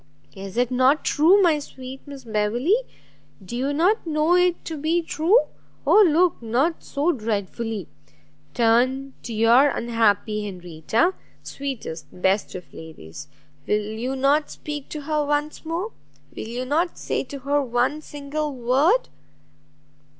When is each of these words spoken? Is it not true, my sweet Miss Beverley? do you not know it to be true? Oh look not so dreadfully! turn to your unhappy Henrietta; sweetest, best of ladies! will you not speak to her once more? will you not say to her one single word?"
Is 0.35 0.57
it 0.57 0.71
not 0.71 1.05
true, 1.05 1.39
my 1.43 1.59
sweet 1.59 2.01
Miss 2.07 2.23
Beverley? 2.23 2.73
do 3.45 3.55
you 3.55 3.71
not 3.71 4.07
know 4.07 4.33
it 4.33 4.65
to 4.65 4.75
be 4.75 5.03
true? 5.03 5.41
Oh 5.85 6.01
look 6.09 6.41
not 6.41 6.83
so 6.83 7.11
dreadfully! 7.11 7.87
turn 8.55 9.13
to 9.21 9.31
your 9.31 9.69
unhappy 9.69 10.43
Henrietta; 10.45 11.13
sweetest, 11.43 12.07
best 12.11 12.55
of 12.55 12.73
ladies! 12.73 13.27
will 13.67 13.79
you 13.93 14.15
not 14.15 14.49
speak 14.49 14.89
to 14.89 15.01
her 15.01 15.23
once 15.23 15.63
more? 15.65 15.91
will 16.35 16.47
you 16.47 16.65
not 16.65 16.97
say 16.97 17.23
to 17.25 17.37
her 17.41 17.61
one 17.61 18.01
single 18.01 18.55
word?" 18.55 19.07